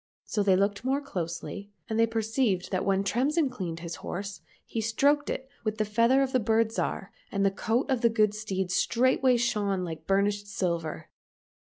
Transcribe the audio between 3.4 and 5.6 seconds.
cleaned his horse he stroked it